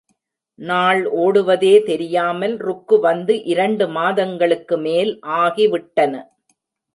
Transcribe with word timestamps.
நாள் 0.59 1.01
ஓடுவதே 1.15 1.73
தெரியாமல் 1.83 2.55
ருக்கு 2.57 2.99
வந்து 2.99 3.35
இரண்டு 3.43 3.87
மாதங்களுக்கு 3.89 4.77
மேல் 4.77 5.11
ஆகிவிட்டன. 5.41 6.13